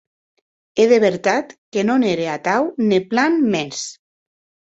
[0.83, 3.79] E de vertat que non ère atau, ne plan mens.